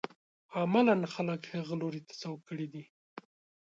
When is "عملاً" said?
0.57-0.95